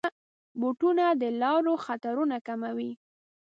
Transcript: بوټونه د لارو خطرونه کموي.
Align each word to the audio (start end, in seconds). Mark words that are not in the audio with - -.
بوټونه 0.59 1.05
د 1.21 1.23
لارو 1.41 1.73
خطرونه 1.85 2.37
کموي. 2.47 2.91